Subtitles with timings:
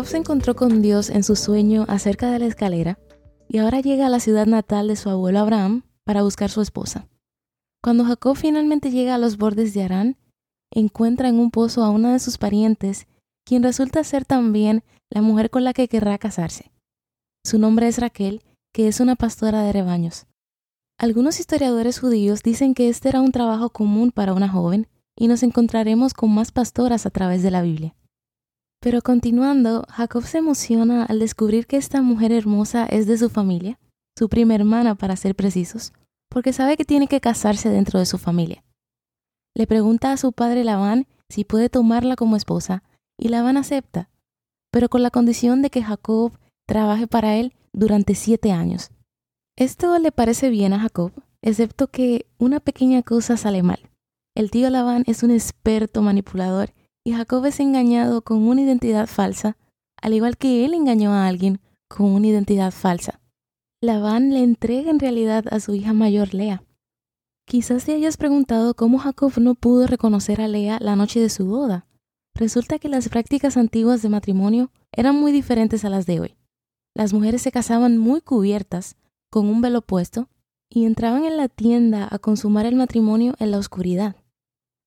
[0.00, 2.98] Jacob se encontró con Dios en su sueño acerca de la escalera
[3.48, 7.06] y ahora llega a la ciudad natal de su abuelo Abraham para buscar su esposa.
[7.82, 10.16] Cuando Jacob finalmente llega a los bordes de Arán,
[10.70, 13.08] encuentra en un pozo a una de sus parientes,
[13.44, 16.72] quien resulta ser también la mujer con la que querrá casarse.
[17.44, 20.26] Su nombre es Raquel, que es una pastora de rebaños.
[20.98, 25.42] Algunos historiadores judíos dicen que este era un trabajo común para una joven, y nos
[25.42, 27.94] encontraremos con más pastoras a través de la Biblia.
[28.80, 33.78] Pero continuando, Jacob se emociona al descubrir que esta mujer hermosa es de su familia,
[34.18, 35.92] su prima hermana para ser precisos,
[36.30, 38.64] porque sabe que tiene que casarse dentro de su familia.
[39.54, 42.82] Le pregunta a su padre Labán si puede tomarla como esposa,
[43.18, 44.08] y Labán acepta,
[44.72, 46.32] pero con la condición de que Jacob
[46.66, 48.90] trabaje para él durante siete años.
[49.56, 53.90] Esto le parece bien a Jacob, excepto que una pequeña cosa sale mal.
[54.34, 56.72] El tío Labán es un experto manipulador
[57.04, 59.56] y Jacob es engañado con una identidad falsa,
[60.00, 63.20] al igual que él engañó a alguien con una identidad falsa.
[63.82, 66.62] Labán le entrega en realidad a su hija mayor Lea.
[67.46, 71.46] Quizás te hayas preguntado cómo Jacob no pudo reconocer a Lea la noche de su
[71.46, 71.86] boda.
[72.34, 76.36] Resulta que las prácticas antiguas de matrimonio eran muy diferentes a las de hoy.
[76.94, 78.96] Las mujeres se casaban muy cubiertas,
[79.30, 80.28] con un velo puesto,
[80.68, 84.16] y entraban en la tienda a consumar el matrimonio en la oscuridad.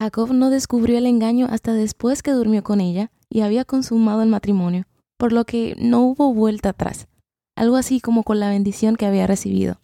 [0.00, 4.28] Jacob no descubrió el engaño hasta después que durmió con ella y había consumado el
[4.28, 4.86] matrimonio,
[5.16, 7.08] por lo que no hubo vuelta atrás,
[7.56, 9.80] algo así como con la bendición que había recibido.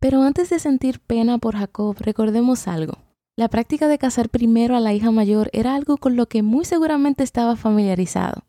[0.00, 2.94] Pero antes de sentir pena por Jacob, recordemos algo.
[3.36, 6.64] La práctica de casar primero a la hija mayor era algo con lo que muy
[6.64, 8.44] seguramente estaba familiarizado.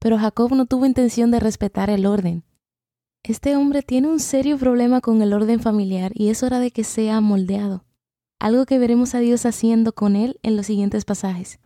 [0.00, 2.44] Pero Jacob no tuvo intención de respetar el orden.
[3.22, 6.84] Este hombre tiene un serio problema con el orden familiar y es hora de que
[6.84, 7.84] sea moldeado
[8.40, 11.58] algo que veremos a Dios haciendo con él en los siguientes pasajes.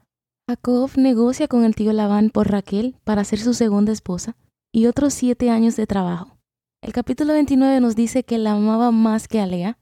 [0.49, 4.37] Jacob negocia con el tío Labán por Raquel para ser su segunda esposa
[4.73, 6.39] y otros siete años de trabajo.
[6.83, 9.79] El capítulo 29 nos dice que la amaba más que a Lea,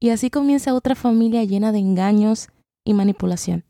[0.00, 2.48] y así comienza otra familia llena de engaños
[2.84, 3.64] y manipulación.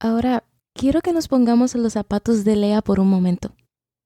[0.00, 3.54] Ahora, quiero que nos pongamos en los zapatos de Lea por un momento.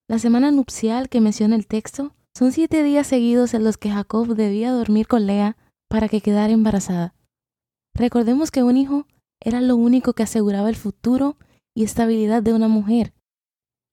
[0.08, 4.34] La semana nupcial que menciona el texto son siete días seguidos en los que Jacob
[4.34, 5.56] debía dormir con Lea
[5.88, 7.14] para que quedara embarazada.
[7.94, 9.06] Recordemos que un hijo
[9.40, 11.36] era lo único que aseguraba el futuro
[11.76, 13.14] y estabilidad de una mujer.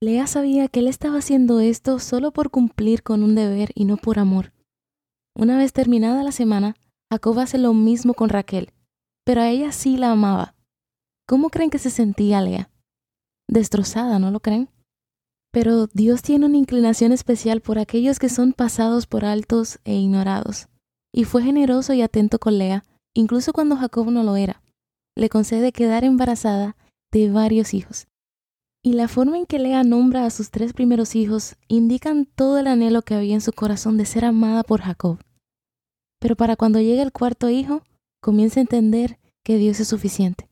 [0.01, 3.97] Lea sabía que él estaba haciendo esto solo por cumplir con un deber y no
[3.97, 4.53] por amor.
[5.37, 6.75] Una vez terminada la semana,
[7.11, 8.73] Jacob hace lo mismo con Raquel,
[9.23, 10.55] pero a ella sí la amaba.
[11.27, 12.71] ¿Cómo creen que se sentía Lea?
[13.47, 14.69] Destrozada, ¿no lo creen?
[15.51, 20.69] Pero Dios tiene una inclinación especial por aquellos que son pasados por altos e ignorados,
[21.13, 24.61] y fue generoso y atento con Lea incluso cuando Jacob no lo era.
[25.15, 26.75] Le concede quedar embarazada
[27.11, 28.07] de varios hijos.
[28.83, 32.67] Y la forma en que Lea nombra a sus tres primeros hijos indican todo el
[32.67, 35.19] anhelo que había en su corazón de ser amada por Jacob.
[36.19, 37.83] Pero para cuando llega el cuarto hijo,
[38.21, 40.49] comienza a entender que Dios es suficiente.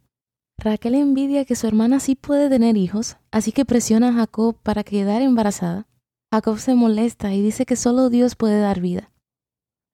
[0.59, 4.83] Raquel envidia que su hermana sí puede tener hijos, así que presiona a Jacob para
[4.83, 5.87] quedar embarazada.
[6.31, 9.11] Jacob se molesta y dice que solo Dios puede dar vida.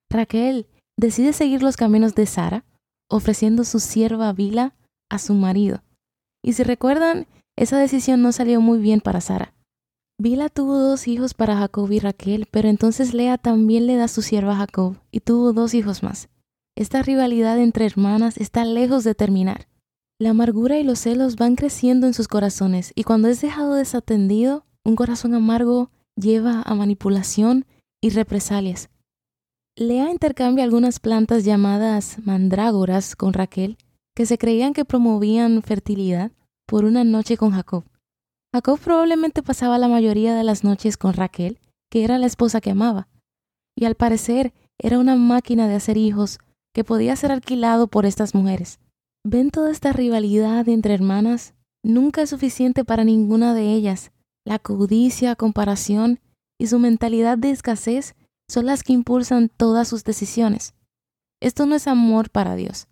[0.10, 0.68] Raquel,
[0.98, 2.66] decide seguir los caminos de Sara,
[3.10, 4.76] ofreciendo su sierva Bila
[5.10, 5.84] a su marido.
[6.44, 9.54] Y si recuerdan, esa decisión no salió muy bien para Sara.
[10.18, 14.22] Bila tuvo dos hijos para Jacob y Raquel, pero entonces Lea también le da su
[14.22, 16.30] sierva a Jacob y tuvo dos hijos más.
[16.78, 19.68] Esta rivalidad entre hermanas está lejos de terminar.
[20.20, 24.66] La amargura y los celos van creciendo en sus corazones y cuando es dejado desatendido,
[24.86, 27.66] un corazón amargo lleva a manipulación
[28.02, 28.90] y represalias.
[29.78, 33.78] Lea intercambia algunas plantas llamadas mandrágoras con Raquel,
[34.16, 36.32] que se creían que promovían fertilidad,
[36.66, 37.84] por una noche con Jacob.
[38.54, 41.60] Jacob probablemente pasaba la mayoría de las noches con Raquel,
[41.92, 43.10] que era la esposa que amaba,
[43.78, 46.40] y al parecer era una máquina de hacer hijos
[46.74, 48.80] que podía ser alquilado por estas mujeres.
[49.26, 51.54] ¿Ven toda esta rivalidad entre hermanas?
[51.84, 54.14] Nunca es suficiente para ninguna de ellas.
[54.46, 56.22] La codicia, comparación
[56.58, 58.16] y su mentalidad de escasez
[58.48, 60.76] son las que impulsan todas sus decisiones.
[61.42, 62.88] Esto no es amor para Dios,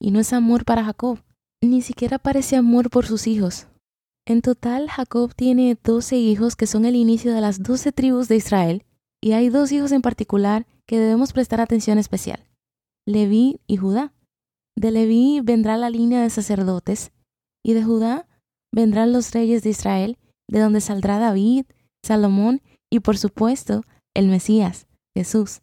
[0.00, 1.22] y no es amor para Jacob,
[1.62, 3.68] ni siquiera parece amor por sus hijos.
[4.26, 8.36] En total, Jacob tiene 12 hijos que son el inicio de las 12 tribus de
[8.36, 8.84] Israel,
[9.20, 12.46] y hay dos hijos en particular que debemos prestar atención especial,
[13.06, 14.12] Leví y Judá.
[14.76, 17.12] De Leví vendrá la línea de sacerdotes,
[17.64, 18.28] y de Judá
[18.72, 21.66] vendrán los reyes de Israel, de donde saldrá David,
[22.04, 23.82] Salomón y por supuesto
[24.14, 25.60] el Mesías, Jesús.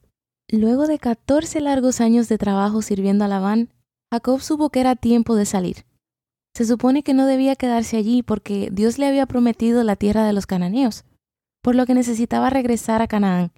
[0.51, 3.69] Luego de 14 largos años de trabajo sirviendo a Labán,
[4.11, 5.85] Jacob supo que era tiempo de salir.
[6.55, 10.33] Se supone que no debía quedarse allí porque Dios le había prometido la tierra de
[10.33, 11.05] los cananeos,
[11.61, 13.51] por lo que necesitaba regresar a Canaán.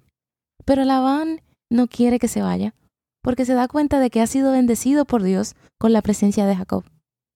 [0.64, 1.40] Pero Labán
[1.70, 2.74] no quiere que se vaya,
[3.22, 6.56] porque se da cuenta de que ha sido bendecido por Dios con la presencia de
[6.56, 6.84] Jacob.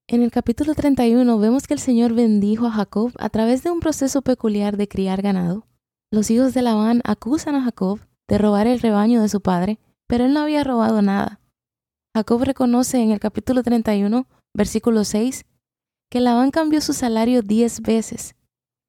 [0.08, 3.80] En el capítulo 31 vemos que el Señor bendijo a Jacob a través de un
[3.80, 5.66] proceso peculiar de criar ganado.
[6.12, 7.98] Los hijos de Labán acusan a Jacob
[8.28, 11.40] de robar el rebaño de su padre, pero él no había robado nada.
[12.14, 15.44] Jacob reconoce en el capítulo 31, versículo 6,
[16.10, 18.36] que Labán cambió su salario diez veces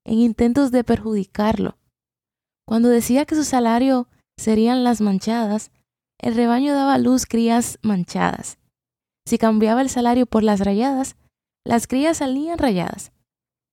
[0.06, 1.78] en intentos de perjudicarlo.
[2.66, 4.08] Cuando decía que su salario
[4.38, 5.72] serían las manchadas,
[6.20, 8.58] el rebaño daba luz crías manchadas.
[9.26, 11.18] Si cambiaba el salario por las rayadas,
[11.66, 13.12] las crías salían rayadas.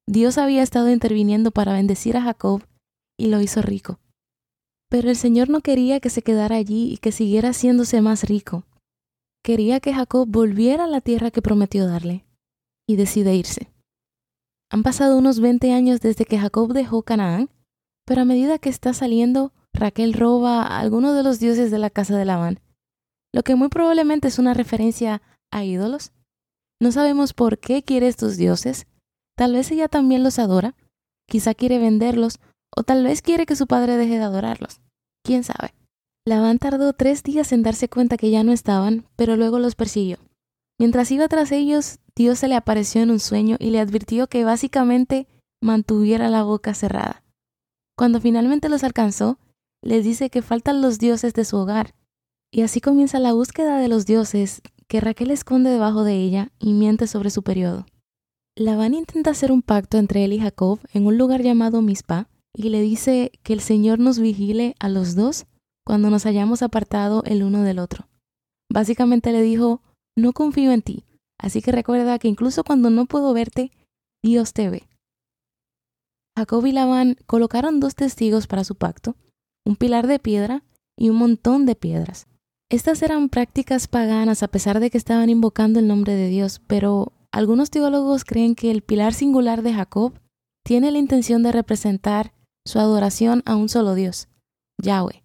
[0.06, 2.66] Dios había estado interviniendo para bendecir a Jacob
[3.16, 4.00] y lo hizo rico.
[4.94, 8.62] Pero el Señor no quería que se quedara allí y que siguiera haciéndose más rico.
[9.42, 12.24] Quería que Jacob volviera a la tierra que prometió darle,
[12.88, 13.72] y decide irse.
[14.70, 17.50] Han pasado unos 20 años desde que Jacob dejó Canaán,
[18.06, 21.90] pero a medida que está saliendo, Raquel roba a alguno de los dioses de la
[21.90, 22.60] casa de Labán,
[23.32, 26.12] lo que muy probablemente es una referencia a ídolos.
[26.80, 28.86] No sabemos por qué quiere estos dioses.
[29.36, 30.76] Tal vez ella también los adora,
[31.28, 32.38] quizá quiere venderlos,
[32.76, 34.83] o tal vez quiere que su padre deje de adorarlos.
[35.24, 35.74] ¿Quién sabe?
[36.26, 40.18] Labán tardó tres días en darse cuenta que ya no estaban, pero luego los persiguió.
[40.78, 44.44] Mientras iba tras ellos, Dios se le apareció en un sueño y le advirtió que
[44.44, 45.26] básicamente
[45.62, 47.24] mantuviera la boca cerrada.
[47.96, 49.38] Cuando finalmente los alcanzó,
[49.82, 51.94] les dice que faltan los dioses de su hogar,
[52.52, 56.72] y así comienza la búsqueda de los dioses que Raquel esconde debajo de ella y
[56.74, 57.86] miente sobre su periodo.
[58.56, 62.68] Labán intenta hacer un pacto entre él y Jacob en un lugar llamado Mispa, y
[62.70, 65.46] le dice que el Señor nos vigile a los dos
[65.84, 68.08] cuando nos hayamos apartado el uno del otro.
[68.70, 69.82] Básicamente le dijo,
[70.16, 71.04] no confío en ti,
[71.38, 73.70] así que recuerda que incluso cuando no puedo verte,
[74.22, 74.88] Dios te ve.
[76.36, 79.16] Jacob y Labán colocaron dos testigos para su pacto,
[79.66, 80.64] un pilar de piedra
[80.96, 82.26] y un montón de piedras.
[82.70, 87.12] Estas eran prácticas paganas a pesar de que estaban invocando el nombre de Dios, pero
[87.30, 90.18] algunos teólogos creen que el pilar singular de Jacob
[90.64, 92.32] tiene la intención de representar
[92.66, 94.28] su adoración a un solo Dios,
[94.82, 95.22] Yahweh,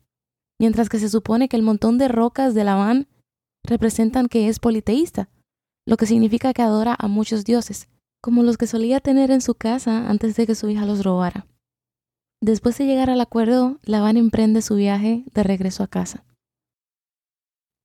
[0.59, 3.07] mientras que se supone que el montón de rocas de Labán
[3.63, 5.29] representan que es politeísta,
[5.87, 7.87] lo que significa que adora a muchos dioses,
[8.21, 11.47] como los que solía tener en su casa antes de que su hija los robara.
[12.41, 16.25] Después de llegar al acuerdo, Labán emprende su viaje de regreso a casa.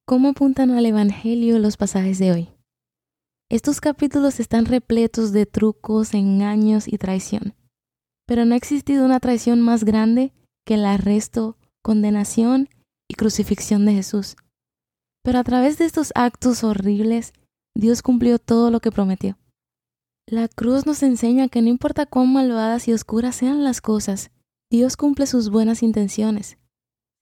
[0.06, 2.48] ¿Cómo apuntan al Evangelio los pasajes de hoy?
[3.50, 7.54] Estos capítulos están repletos de trucos, engaños y traición
[8.26, 10.32] pero no ha existido una traición más grande
[10.66, 12.68] que el arresto, condenación
[13.08, 14.36] y crucifixión de Jesús.
[15.22, 17.32] Pero a través de estos actos horribles,
[17.76, 19.38] Dios cumplió todo lo que prometió.
[20.26, 24.30] La cruz nos enseña que no importa cuán malvadas y oscuras sean las cosas,
[24.70, 26.56] Dios cumple sus buenas intenciones.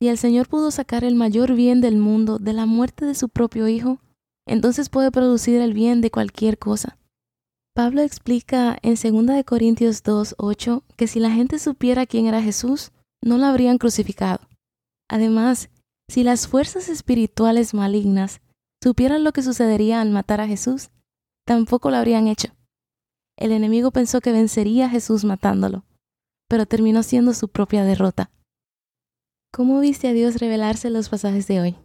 [0.01, 3.29] Si el Señor pudo sacar el mayor bien del mundo de la muerte de su
[3.29, 4.01] propio Hijo,
[4.47, 6.99] entonces puede producir el bien de cualquier cosa.
[7.75, 12.93] Pablo explica en 2 Corintios 2, 8 que si la gente supiera quién era Jesús,
[13.23, 14.47] no lo habrían crucificado.
[15.09, 15.71] Además,
[16.11, 18.43] si las fuerzas espirituales malignas
[18.83, 20.91] supieran lo que sucedería al matar a Jesús,
[21.47, 22.49] tampoco lo habrían hecho.
[23.39, 25.85] El enemigo pensó que vencería a Jesús matándolo,
[26.49, 28.31] pero terminó siendo su propia derrota.
[29.51, 31.77] ¿Cómo viste a Dios revelarse en los pasajes de hoy?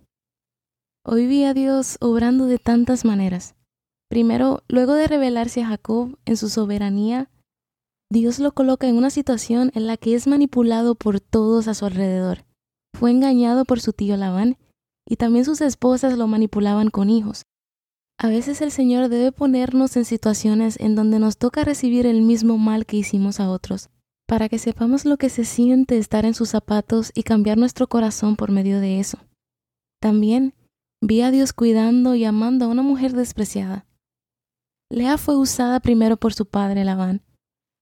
[1.05, 3.56] Hoy vi a Dios obrando de tantas maneras.
[4.09, 7.29] Primero, luego de revelarse a Jacob en su soberanía,
[8.09, 11.85] Dios lo coloca en una situación en la que es manipulado por todos a su
[11.85, 12.45] alrededor.
[12.93, 14.57] Fue engañado por su tío Labán
[15.05, 17.43] y también sus esposas lo manipulaban con hijos.
[18.19, 22.57] A veces el Señor debe ponernos en situaciones en donde nos toca recibir el mismo
[22.57, 23.89] mal que hicimos a otros,
[24.25, 28.35] para que sepamos lo que se siente estar en sus zapatos y cambiar nuestro corazón
[28.35, 29.19] por medio de eso.
[30.01, 30.53] También
[31.01, 33.86] vi a Dios cuidando y amando a una mujer despreciada.
[34.89, 37.21] Lea fue usada primero por su padre Labán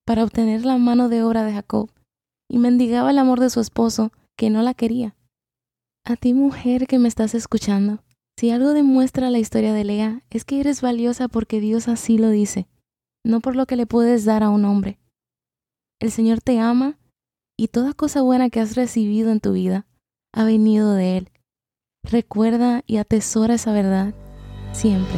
[0.06, 1.92] para obtener la mano de obra de Jacob
[2.50, 5.16] y mendigaba el amor de su esposo que no la quería.
[6.06, 8.04] A ti mujer que me estás escuchando,
[8.38, 12.30] si algo demuestra la historia de Lea es que eres valiosa porque Dios así lo
[12.30, 12.68] dice.
[13.26, 15.00] no por lo que le puedes dar a un hombre.
[16.00, 17.00] El Señor te ama
[17.58, 19.88] y toda cosa buena que has recibido en tu vida
[20.32, 21.32] ha venido de Él.
[22.04, 24.14] Recuerda y atesora esa verdad
[24.74, 25.18] siempre.